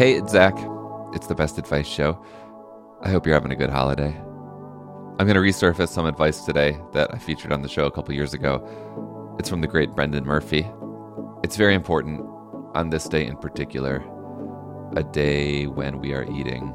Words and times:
Hey, 0.00 0.14
it's 0.14 0.32
Zak. 0.32 0.56
It's 1.12 1.26
the 1.26 1.34
Best 1.34 1.58
Advice 1.58 1.86
Show. 1.86 2.18
I 3.02 3.10
hope 3.10 3.26
you're 3.26 3.34
having 3.34 3.52
a 3.52 3.54
good 3.54 3.68
holiday. 3.68 4.16
I'm 5.18 5.26
going 5.26 5.34
to 5.34 5.40
resurface 5.40 5.90
some 5.90 6.06
advice 6.06 6.40
today 6.46 6.78
that 6.94 7.12
I 7.12 7.18
featured 7.18 7.52
on 7.52 7.60
the 7.60 7.68
show 7.68 7.84
a 7.84 7.90
couple 7.90 8.14
years 8.14 8.32
ago. 8.32 9.36
It's 9.38 9.50
from 9.50 9.60
the 9.60 9.66
great 9.66 9.90
Brenden 9.90 10.24
Murphy. 10.24 10.66
It's 11.44 11.54
very 11.54 11.74
important 11.74 12.22
on 12.74 12.88
this 12.88 13.08
day 13.08 13.26
in 13.26 13.36
particular, 13.36 14.02
a 14.96 15.02
day 15.02 15.66
when 15.66 15.98
we 15.98 16.14
are 16.14 16.24
eating 16.32 16.74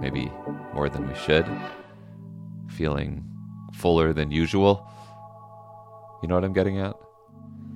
maybe 0.00 0.32
more 0.72 0.88
than 0.88 1.06
we 1.06 1.14
should, 1.16 1.44
feeling 2.70 3.28
fuller 3.74 4.14
than 4.14 4.30
usual. 4.30 4.90
You 6.22 6.28
know 6.28 6.36
what 6.36 6.44
I'm 6.44 6.54
getting 6.54 6.78
at? 6.78 6.96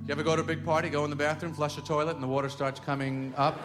You 0.07 0.13
ever 0.13 0.23
go 0.23 0.35
to 0.35 0.41
a 0.41 0.45
big 0.45 0.65
party, 0.65 0.89
go 0.89 1.03
in 1.03 1.11
the 1.11 1.15
bathroom, 1.15 1.53
flush 1.53 1.75
the 1.75 1.83
toilet, 1.83 2.15
and 2.15 2.23
the 2.23 2.27
water 2.27 2.49
starts 2.49 2.79
coming 2.79 3.35
up? 3.37 3.59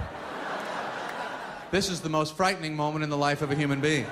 This 1.71 1.91
is 1.91 2.01
the 2.01 2.09
most 2.09 2.35
frightening 2.35 2.75
moment 2.75 3.05
in 3.05 3.11
the 3.11 3.17
life 3.17 3.43
of 3.43 3.51
a 3.51 3.55
human 3.55 3.81
being. 3.81 4.07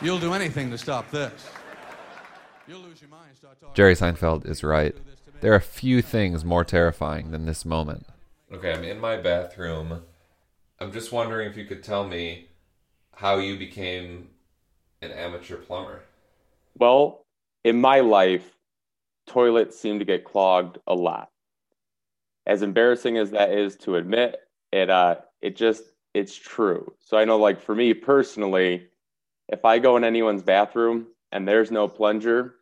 You'll 0.00 0.20
do 0.20 0.34
anything 0.34 0.70
to 0.70 0.78
stop 0.78 1.10
this. 1.10 1.48
You'll 2.68 2.80
lose 2.80 3.00
your 3.00 3.10
mind. 3.10 3.36
Start 3.36 3.60
talking. 3.60 3.74
Jerry 3.74 3.94
Seinfeld 3.94 4.48
is 4.48 4.62
right. 4.62 4.94
There 5.40 5.52
are 5.52 5.60
few 5.60 6.02
things 6.02 6.44
more 6.44 6.64
terrifying 6.64 7.32
than 7.32 7.46
this 7.46 7.64
moment. 7.64 8.06
Okay, 8.52 8.72
I'm 8.72 8.84
in 8.84 9.00
my 9.00 9.16
bathroom. 9.16 10.02
I'm 10.78 10.92
just 10.92 11.10
wondering 11.10 11.50
if 11.50 11.56
you 11.56 11.64
could 11.64 11.82
tell 11.82 12.06
me 12.06 12.50
how 13.16 13.38
you 13.38 13.58
became 13.58 14.28
an 15.02 15.10
amateur 15.10 15.56
plumber. 15.56 16.02
Well, 16.78 17.24
in 17.64 17.80
my 17.80 18.00
life, 18.00 18.56
toilets 19.26 19.78
seem 19.78 19.98
to 19.98 20.04
get 20.04 20.24
clogged 20.24 20.78
a 20.86 20.94
lot. 20.94 21.30
As 22.46 22.62
embarrassing 22.62 23.16
as 23.16 23.32
that 23.32 23.50
is 23.50 23.74
to 23.78 23.96
admit, 23.96 24.36
it 24.72 24.88
uh 24.88 25.16
it 25.40 25.56
just 25.56 25.82
it's 26.16 26.34
true. 26.34 26.94
So 26.98 27.18
I 27.18 27.26
know 27.26 27.36
like 27.36 27.60
for 27.60 27.74
me 27.74 27.92
personally, 27.92 28.88
if 29.48 29.66
I 29.66 29.78
go 29.78 29.98
in 29.98 30.04
anyone's 30.04 30.42
bathroom 30.42 31.08
and 31.30 31.46
there's 31.46 31.70
no 31.70 31.88
plunger, 31.88 32.54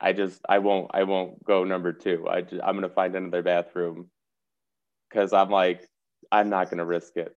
I 0.00 0.12
just 0.12 0.40
I 0.48 0.58
won't 0.58 0.88
I 0.94 1.02
won't 1.02 1.42
go 1.44 1.64
number 1.64 1.92
2. 1.92 2.28
I 2.28 2.42
just, 2.42 2.62
I'm 2.62 2.76
going 2.76 2.88
to 2.88 2.94
find 2.94 3.16
another 3.16 3.42
bathroom 3.42 4.08
cuz 5.12 5.32
I'm 5.32 5.50
like 5.50 5.88
I'm 6.30 6.48
not 6.48 6.70
going 6.70 6.78
to 6.78 6.84
risk 6.84 7.16
it. 7.16 7.34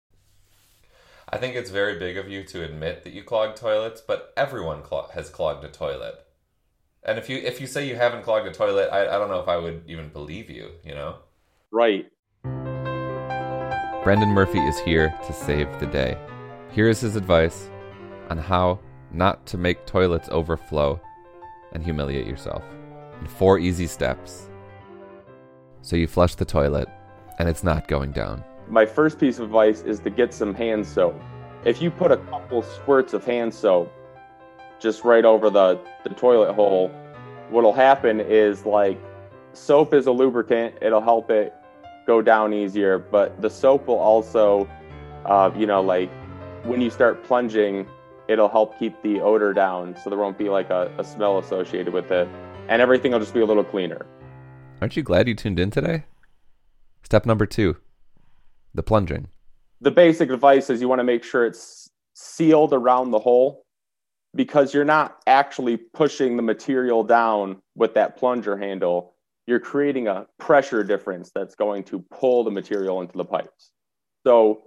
I 1.28 1.38
think 1.38 1.54
it's 1.54 1.70
very 1.70 1.96
big 1.96 2.16
of 2.16 2.28
you 2.28 2.42
to 2.42 2.64
admit 2.64 3.04
that 3.04 3.12
you 3.12 3.22
clog 3.22 3.54
toilets, 3.54 4.00
but 4.00 4.32
everyone 4.36 4.82
clog- 4.82 5.12
has 5.12 5.30
clogged 5.30 5.64
a 5.64 5.68
toilet. 5.68 6.26
And 7.04 7.18
if 7.18 7.30
you 7.30 7.38
if 7.38 7.60
you 7.60 7.68
say 7.68 7.86
you 7.86 7.94
haven't 7.94 8.24
clogged 8.24 8.48
a 8.48 8.52
toilet, 8.52 8.88
I, 8.90 9.02
I 9.02 9.18
don't 9.18 9.30
know 9.30 9.38
if 9.38 9.48
I 9.48 9.58
would 9.58 9.84
even 9.86 10.08
believe 10.08 10.50
you, 10.50 10.72
you 10.84 10.96
know? 10.96 11.20
Right. 11.70 12.06
Brenden 14.02 14.28
Murphy 14.28 14.60
is 14.60 14.78
here 14.78 15.14
to 15.26 15.32
save 15.34 15.68
the 15.78 15.84
day. 15.84 16.16
Here 16.70 16.88
is 16.88 17.00
his 17.00 17.16
advice 17.16 17.68
on 18.30 18.38
how 18.38 18.78
not 19.12 19.44
to 19.48 19.58
make 19.58 19.84
toilets 19.84 20.30
overflow 20.32 20.98
and 21.72 21.84
humiliate 21.84 22.26
yourself 22.26 22.64
in 23.20 23.26
four 23.26 23.58
easy 23.58 23.86
steps. 23.86 24.48
So 25.82 25.96
you 25.96 26.06
flush 26.06 26.34
the 26.34 26.46
toilet 26.46 26.88
and 27.38 27.46
it's 27.46 27.62
not 27.62 27.88
going 27.88 28.12
down. 28.12 28.42
My 28.70 28.86
first 28.86 29.20
piece 29.20 29.38
of 29.38 29.44
advice 29.44 29.82
is 29.82 30.00
to 30.00 30.08
get 30.08 30.32
some 30.32 30.54
hand 30.54 30.86
soap. 30.86 31.20
If 31.66 31.82
you 31.82 31.90
put 31.90 32.10
a 32.10 32.16
couple 32.16 32.62
squirts 32.62 33.12
of 33.12 33.22
hand 33.22 33.52
soap 33.52 33.92
just 34.80 35.04
right 35.04 35.26
over 35.26 35.50
the, 35.50 35.78
the 36.04 36.14
toilet 36.14 36.54
hole, 36.54 36.88
what'll 37.50 37.74
happen 37.74 38.18
is 38.18 38.64
like 38.64 38.98
soap 39.52 39.92
is 39.92 40.06
a 40.06 40.12
lubricant, 40.12 40.76
it'll 40.80 41.02
help 41.02 41.30
it 41.30 41.52
go 42.10 42.20
down 42.20 42.52
easier, 42.52 42.98
but 42.98 43.40
the 43.40 43.48
soap 43.48 43.86
will 43.86 44.00
also, 44.00 44.68
uh, 45.26 45.48
you 45.56 45.64
know, 45.64 45.80
like 45.80 46.10
when 46.64 46.80
you 46.80 46.90
start 46.90 47.22
plunging, 47.22 47.86
it'll 48.26 48.48
help 48.48 48.76
keep 48.80 49.00
the 49.02 49.20
odor 49.20 49.52
down 49.52 49.96
so 50.02 50.10
there 50.10 50.18
won't 50.18 50.36
be 50.36 50.48
like 50.48 50.70
a, 50.70 50.92
a 50.98 51.04
smell 51.04 51.38
associated 51.38 51.94
with 51.94 52.10
it, 52.10 52.28
and 52.68 52.82
everything 52.82 53.12
will 53.12 53.20
just 53.20 53.32
be 53.32 53.40
a 53.40 53.46
little 53.46 53.62
cleaner. 53.62 54.04
Aren't 54.80 54.96
you 54.96 55.04
glad 55.04 55.28
you 55.28 55.36
tuned 55.36 55.60
in 55.60 55.70
today? 55.70 56.02
Step 57.04 57.26
number 57.26 57.46
two 57.46 57.76
the 58.74 58.82
plunging. 58.82 59.28
The 59.80 59.92
basic 59.92 60.30
advice 60.30 60.68
is 60.68 60.80
you 60.80 60.88
want 60.88 60.98
to 60.98 61.04
make 61.04 61.22
sure 61.22 61.46
it's 61.46 61.90
sealed 62.14 62.72
around 62.72 63.12
the 63.12 63.20
hole 63.20 63.64
because 64.34 64.74
you're 64.74 64.84
not 64.84 65.18
actually 65.28 65.76
pushing 65.76 66.36
the 66.36 66.42
material 66.42 67.04
down 67.04 67.62
with 67.76 67.94
that 67.94 68.16
plunger 68.16 68.56
handle 68.56 69.14
you're 69.50 69.58
creating 69.58 70.06
a 70.06 70.26
pressure 70.38 70.84
difference 70.84 71.32
that's 71.34 71.56
going 71.56 71.82
to 71.82 71.98
pull 71.98 72.44
the 72.44 72.50
material 72.50 73.00
into 73.00 73.18
the 73.18 73.24
pipes. 73.24 73.72
So, 74.24 74.62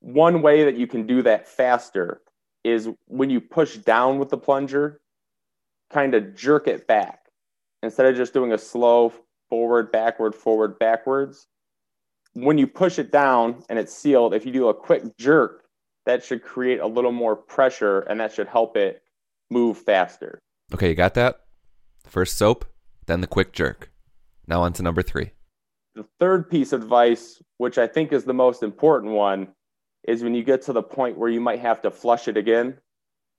one 0.00 0.40
way 0.42 0.64
that 0.64 0.76
you 0.76 0.86
can 0.86 1.06
do 1.06 1.22
that 1.22 1.46
faster 1.46 2.22
is 2.64 2.88
when 3.06 3.30
you 3.30 3.40
push 3.40 3.76
down 3.76 4.18
with 4.18 4.30
the 4.30 4.38
plunger, 4.38 5.00
kind 5.90 6.14
of 6.14 6.34
jerk 6.34 6.66
it 6.66 6.86
back 6.86 7.20
instead 7.82 8.06
of 8.06 8.16
just 8.16 8.32
doing 8.32 8.52
a 8.52 8.58
slow 8.58 9.12
forward, 9.50 9.92
backward, 9.92 10.34
forward, 10.34 10.78
backwards. 10.78 11.46
When 12.32 12.58
you 12.58 12.66
push 12.66 12.98
it 12.98 13.12
down 13.12 13.62
and 13.68 13.78
it's 13.78 13.94
sealed, 13.94 14.34
if 14.34 14.44
you 14.44 14.52
do 14.52 14.68
a 14.68 14.74
quick 14.74 15.16
jerk, 15.18 15.64
that 16.06 16.24
should 16.24 16.42
create 16.42 16.80
a 16.80 16.86
little 16.86 17.12
more 17.12 17.36
pressure 17.36 18.00
and 18.00 18.18
that 18.20 18.32
should 18.32 18.48
help 18.48 18.76
it 18.76 19.02
move 19.50 19.78
faster. 19.78 20.38
Okay, 20.72 20.88
you 20.90 20.94
got 20.94 21.14
that? 21.14 21.40
First 22.06 22.36
soap, 22.36 22.64
then 23.06 23.20
the 23.20 23.26
quick 23.26 23.52
jerk. 23.52 23.90
Now 24.46 24.62
on 24.62 24.72
to 24.74 24.82
number 24.82 25.02
three. 25.02 25.30
The 25.94 26.06
third 26.18 26.50
piece 26.50 26.72
of 26.72 26.82
advice, 26.82 27.40
which 27.58 27.78
I 27.78 27.86
think 27.86 28.12
is 28.12 28.24
the 28.24 28.34
most 28.34 28.62
important 28.62 29.12
one, 29.12 29.48
is 30.06 30.22
when 30.22 30.34
you 30.34 30.42
get 30.42 30.62
to 30.62 30.72
the 30.72 30.82
point 30.82 31.16
where 31.16 31.30
you 31.30 31.40
might 31.40 31.60
have 31.60 31.80
to 31.82 31.90
flush 31.90 32.28
it 32.28 32.36
again. 32.36 32.78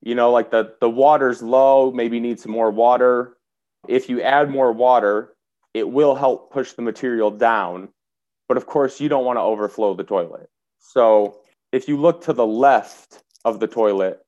You 0.01 0.15
know, 0.15 0.31
like 0.31 0.51
the, 0.51 0.75
the 0.81 0.89
water's 0.89 1.41
low, 1.41 1.91
maybe 1.91 2.19
need 2.19 2.39
some 2.39 2.51
more 2.51 2.71
water. 2.71 3.37
If 3.87 4.09
you 4.09 4.21
add 4.21 4.49
more 4.49 4.71
water, 4.71 5.35
it 5.73 5.89
will 5.89 6.15
help 6.15 6.51
push 6.51 6.73
the 6.73 6.81
material 6.81 7.29
down. 7.29 7.89
But 8.47 8.57
of 8.57 8.65
course, 8.65 8.99
you 8.99 9.09
don't 9.09 9.25
want 9.25 9.37
to 9.37 9.41
overflow 9.41 9.93
the 9.93 10.03
toilet. 10.03 10.49
So 10.79 11.39
if 11.71 11.87
you 11.87 11.97
look 11.97 12.23
to 12.23 12.33
the 12.33 12.45
left 12.45 13.23
of 13.43 13.59
the 13.59 13.67
toilet, 13.67 14.21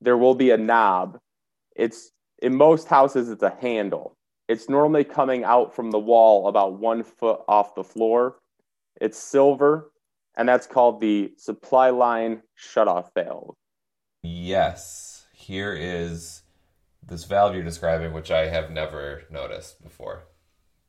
there 0.00 0.16
will 0.16 0.34
be 0.34 0.50
a 0.50 0.56
knob. 0.56 1.18
It's 1.76 2.10
in 2.40 2.56
most 2.56 2.88
houses, 2.88 3.28
it's 3.28 3.42
a 3.42 3.56
handle. 3.60 4.16
It's 4.52 4.68
normally 4.68 5.02
coming 5.02 5.44
out 5.44 5.74
from 5.74 5.90
the 5.90 5.98
wall 5.98 6.46
about 6.46 6.78
one 6.78 7.02
foot 7.02 7.40
off 7.48 7.74
the 7.74 7.82
floor. 7.82 8.36
It's 9.00 9.16
silver, 9.18 9.90
and 10.36 10.46
that's 10.46 10.66
called 10.66 11.00
the 11.00 11.32
supply 11.38 11.88
line 11.88 12.42
shutoff 12.58 13.08
valve. 13.14 13.54
Yes. 14.22 15.24
Here 15.32 15.72
is 15.72 16.42
this 17.02 17.24
valve 17.24 17.54
you're 17.54 17.64
describing, 17.64 18.12
which 18.12 18.30
I 18.30 18.48
have 18.48 18.70
never 18.70 19.22
noticed 19.30 19.82
before. 19.82 20.24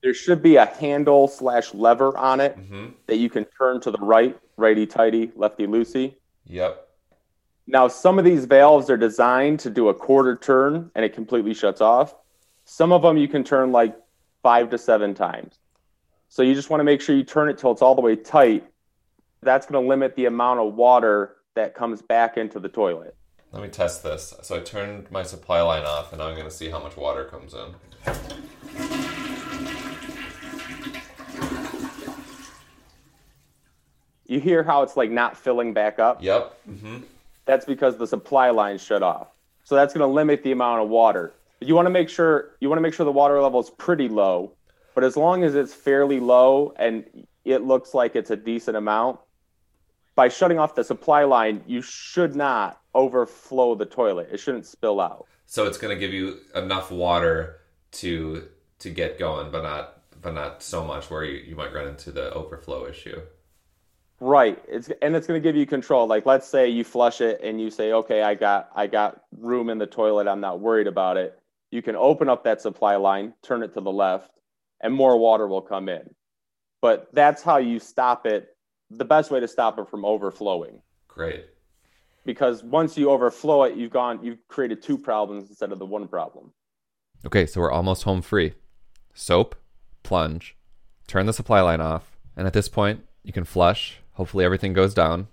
There 0.04 0.14
should 0.14 0.44
be 0.44 0.58
a 0.58 0.66
handle 0.66 1.30
slash 1.30 1.74
lever 1.74 2.16
on 2.18 2.42
it 2.42 2.58
Mm-hmm. 2.58 2.88
that 3.08 3.16
you 3.16 3.30
can 3.30 3.46
turn 3.58 3.80
to 3.80 3.92
the 3.92 3.98
right, 4.00 4.38
righty 4.58 4.86
tighty, 4.86 5.32
lefty 5.38 5.68
loosey. 5.68 6.16
Yep. 6.48 6.86
Now, 7.66 7.88
some 7.88 8.20
of 8.20 8.26
these 8.26 8.44
valves 8.44 8.90
are 8.90 8.98
designed 8.98 9.62
to 9.62 9.70
do 9.70 9.88
a 9.88 9.94
quarter 9.94 10.36
turn 10.36 10.92
and 10.96 11.06
it 11.06 11.14
completely 11.14 11.54
shuts 11.54 11.80
off. 11.80 12.14
Some 12.66 12.92
of 12.92 13.02
them 13.02 13.18
you 13.18 13.28
can 13.28 13.44
turn 13.44 13.72
like 13.72 13.96
five 14.42 14.70
to 14.70 14.78
seven 14.78 15.14
times. 15.14 15.56
So 16.30 16.42
you 16.42 16.56
just 16.56 16.70
want 16.70 16.80
to 16.80 16.86
make 16.86 17.02
sure 17.02 17.16
you 17.16 17.24
turn 17.24 17.50
it 17.50 17.58
till 17.58 17.72
it's 17.72 17.82
all 17.82 17.96
the 17.96 18.02
way 18.02 18.16
tight. 18.16 18.66
That's 19.42 19.66
going 19.66 19.84
to 19.84 19.88
limit 19.88 20.16
the 20.16 20.26
amount 20.26 20.60
of 20.62 20.74
water 20.74 21.36
that 21.56 21.76
comes 21.76 22.02
back 22.02 22.38
into 22.38 22.60
the 22.60 22.70
toilet. 22.70 23.16
Let 23.52 23.62
me 23.62 23.70
test 23.70 24.02
this. 24.02 24.34
So 24.42 24.56
I 24.56 24.60
turned 24.62 25.12
my 25.12 25.22
supply 25.22 25.62
line 25.62 25.84
off, 25.84 26.12
and 26.12 26.22
I'm 26.22 26.34
going 26.34 26.48
to 26.48 26.52
see 26.52 26.70
how 26.70 26.82
much 26.82 26.98
water 26.98 27.26
comes 27.26 27.54
in. 27.54 27.76
You 34.26 34.40
hear 34.40 34.64
how 34.64 34.82
it's 34.82 34.98
like 34.98 35.12
not 35.12 35.38
filling 35.38 35.74
back 35.74 36.00
up? 36.00 36.24
Yep. 36.24 36.58
Mm-hmm. 36.68 36.98
That's 37.46 37.66
because 37.66 37.98
the 37.98 38.08
supply 38.08 38.50
line 38.50 38.80
shut 38.80 39.04
off. 39.04 39.28
So 39.66 39.76
that's 39.76 39.94
going 39.94 40.08
to 40.08 40.12
limit 40.12 40.44
the 40.44 40.52
amount 40.52 40.82
of 40.82 40.90
water. 40.90 41.34
You 41.64 41.76
want 41.76 41.86
to 41.86 41.92
make 41.92 42.10
sure 42.10 42.56
you 42.60 42.70
want 42.70 42.78
to 42.78 42.82
make 42.82 42.94
sure 42.94 43.06
the 43.06 43.12
water 43.12 43.40
level 43.42 43.60
is 43.60 43.70
pretty 43.70 44.08
low, 44.10 44.54
but 44.96 45.04
as 45.04 45.18
long 45.18 45.44
as 45.44 45.56
it's 45.56 45.74
fairly 45.74 46.20
low 46.20 46.74
and 46.78 47.26
it 47.46 47.64
looks 47.64 47.94
like 47.94 48.16
it's 48.16 48.32
a 48.32 48.36
decent 48.36 48.78
amount, 48.78 49.20
by 50.16 50.30
shutting 50.30 50.60
off 50.60 50.76
the 50.76 50.84
supply 50.84 51.24
line, 51.24 51.64
you 51.68 51.82
should 51.82 52.36
not 52.36 52.80
overflow 52.94 53.76
the 53.76 53.86
toilet. 53.86 54.30
It 54.32 54.40
shouldn't 54.40 54.66
spill 54.66 55.02
out. 55.02 55.28
So 55.46 55.66
it's 55.66 55.78
going 55.78 55.96
to 55.96 56.00
give 56.00 56.14
you 56.14 56.40
enough 56.56 56.92
water 56.92 57.62
to 57.94 58.48
to 58.80 58.90
get 58.90 59.20
going, 59.20 59.52
but 59.52 59.64
not 59.64 60.02
but 60.22 60.34
not 60.34 60.64
so 60.64 60.84
much 60.84 61.10
where 61.10 61.24
you, 61.24 61.38
you 61.38 61.56
might 61.56 61.74
run 61.74 61.88
into 61.88 62.12
the 62.12 62.34
overflow 62.34 62.88
issue. 62.88 63.22
Right. 64.20 64.64
It's 64.68 64.90
and 65.02 65.16
it's 65.16 65.28
going 65.28 65.42
to 65.42 65.48
give 65.48 65.56
you 65.56 65.66
control. 65.66 66.08
Like 66.08 66.26
let's 66.26 66.48
say 66.48 66.70
you 66.70 66.84
flush 66.84 67.22
it 67.22 67.42
and 67.44 67.60
you 67.60 67.70
say, 67.70 67.92
"Okay, 67.92 68.22
I 68.22 68.36
got 68.36 68.70
I 68.76 68.88
got 68.88 69.24
room 69.38 69.70
in 69.70 69.78
the 69.78 69.88
toilet. 69.88 70.28
I'm 70.28 70.40
not 70.40 70.60
worried 70.60 70.88
about 70.88 71.18
it." 71.18 71.40
You 71.74 71.82
can 71.82 71.96
open 71.96 72.30
up 72.30 72.44
that 72.44 72.62
supply 72.62 72.98
line, 72.98 73.34
turn 73.42 73.64
it 73.64 73.74
to 73.74 73.82
the 73.82 73.92
left, 73.92 74.30
and 74.82 74.94
more 74.94 75.18
water 75.18 75.48
will 75.48 75.64
come 75.64 75.90
in. 75.90 76.04
But 76.84 77.08
that's 77.14 77.42
how 77.42 77.58
you 77.58 77.80
stop 77.80 78.28
it 78.28 78.56
the 78.92 79.06
best 79.06 79.32
way 79.32 79.40
to 79.40 79.48
stop 79.48 79.80
it 79.80 79.90
from 79.90 80.06
overflowing. 80.06 80.84
Great. 81.08 81.48
Because 82.26 82.64
once 82.64 82.96
you 82.96 83.10
overflow 83.10 83.64
it, 83.64 83.76
you've 83.76 83.90
gone, 83.90 84.24
you've 84.24 84.48
created 84.48 84.84
two 84.84 85.00
problems 85.00 85.50
instead 85.50 85.72
of 85.72 85.80
the 85.80 85.86
one 85.88 86.08
problem. 86.08 86.54
Okay, 87.26 87.48
so 87.48 87.60
we're 87.60 87.72
almost 87.72 88.04
home 88.04 88.22
free. 88.22 88.54
Soap, 89.16 89.56
plunge, 90.04 90.56
turn 91.08 91.26
the 91.26 91.34
supply 91.34 91.62
line 91.62 91.82
off, 91.82 92.20
and 92.38 92.46
at 92.46 92.54
this 92.54 92.70
point, 92.70 93.04
you 93.24 93.34
can 93.34 93.46
flush. 93.46 93.98
Hopefully, 94.12 94.46
everything 94.46 94.74
goes 94.74 94.94
down. 94.94 95.28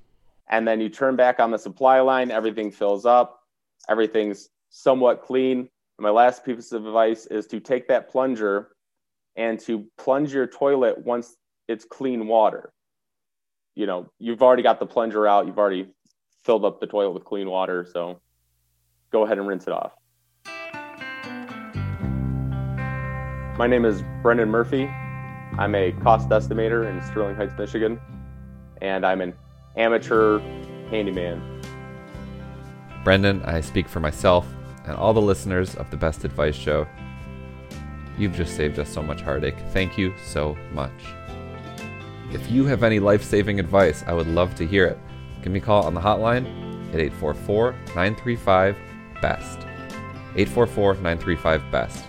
And 0.49 0.67
then 0.67 0.81
you 0.81 0.89
turn 0.89 1.17
back 1.17 1.39
on 1.39 1.51
the 1.51 1.59
supply 1.59 2.01
line, 2.01 2.31
everything 2.31 2.71
fills 2.71 3.05
up, 3.05 3.43
everything's 3.91 4.49
somewhat 4.71 5.21
clean. 5.21 5.69
And 6.01 6.05
my 6.05 6.11
last 6.11 6.47
piece 6.47 6.73
of 6.73 6.87
advice 6.87 7.27
is 7.27 7.47
to 7.49 7.61
take 7.61 7.87
that 7.89 8.11
plunger 8.11 8.69
and 9.37 9.61
to 9.61 9.85
plunge 9.99 10.33
your 10.33 10.47
toilet 10.47 10.97
once 10.97 11.37
it's 11.69 11.85
clean 11.85 12.27
water. 12.27 12.73
You 13.75 13.85
know, 13.85 14.11
you've 14.19 14.43
already 14.43 14.63
got 14.63 14.81
the 14.81 14.87
plunger 14.87 15.27
out, 15.27 15.47
you've 15.47 15.59
already 15.59 15.89
filled 16.43 16.65
up 16.65 16.81
the 16.81 16.87
toilet 16.87 17.11
with 17.11 17.25
clean 17.27 17.51
water, 17.51 17.87
so 17.93 18.19
go 19.13 19.27
ahead 19.27 19.37
and 19.37 19.47
rinse 19.47 19.67
it 19.67 19.75
off. 19.75 19.93
My 23.59 23.67
name 23.67 23.85
is 23.85 24.01
Brenden 24.23 24.49
Murphy. 24.49 24.87
I'm 25.59 25.75
a 25.75 25.93
cost 26.01 26.31
estimator 26.31 26.89
in 26.89 27.03
Sterling 27.11 27.37
Heights, 27.37 27.53
Michigan, 27.59 28.01
and 28.81 29.05
I'm 29.05 29.21
an 29.21 29.35
amateur 29.77 30.39
handyman. 30.89 31.61
Brenden, 33.05 33.47
I 33.47 33.61
speak 33.61 33.87
for 33.87 34.01
myself 34.01 34.47
and 34.85 34.97
all 34.97 35.13
the 35.13 35.21
listeners 35.21 35.75
of 35.75 35.91
the 35.91 35.97
Best 35.97 36.25
Advice 36.25 36.55
Show. 36.55 36.87
You've 38.19 38.35
just 38.35 38.57
saved 38.57 38.79
us 38.79 38.89
so 38.89 39.03
much 39.03 39.23
heartache. 39.23 39.57
Thank 39.71 39.97
you 39.97 40.15
so 40.25 40.57
much. 40.73 40.93
If 42.33 42.51
you 42.51 42.65
have 42.67 42.83
any 42.83 43.01
life 43.01 43.23
saving 43.23 43.59
advice, 43.59 44.05
I 44.07 44.13
would 44.13 44.29
love 44.29 44.55
to 44.57 44.67
hear 44.67 44.87
it. 44.87 44.99
Give 45.43 45.53
me 45.53 45.59
a 45.59 45.63
call 45.63 45.85
on 45.85 45.95
the 45.95 46.01
hotline 46.01 46.45
at 46.95 47.01
844 47.01 47.73
935 47.73 48.77
BEST. 49.21 49.59
844 50.37 50.95
935 50.95 51.71
BEST. 51.71 52.05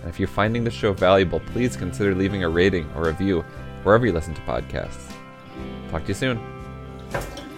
And 0.00 0.08
if 0.08 0.18
you're 0.18 0.28
finding 0.28 0.64
the 0.64 0.70
show 0.70 0.92
valuable, 0.92 1.40
please 1.40 1.76
consider 1.76 2.14
leaving 2.14 2.42
a 2.42 2.48
rating 2.48 2.90
or 2.96 3.04
review 3.04 3.42
wherever 3.82 4.06
you 4.06 4.12
listen 4.12 4.34
to 4.34 4.40
podcasts. 4.42 5.12
Talk 5.90 6.02
to 6.02 6.08
you 6.08 6.14
soon. 6.14 7.49